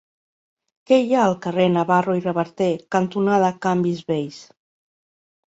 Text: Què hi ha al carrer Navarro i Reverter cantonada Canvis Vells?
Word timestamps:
Què 0.91 0.97
hi 1.01 1.11
ha 1.15 1.19
al 1.25 1.35
carrer 1.43 1.67
Navarro 1.75 2.17
i 2.21 2.25
Reverter 2.25 2.71
cantonada 2.97 3.53
Canvis 3.67 4.03
Vells? 4.11 4.45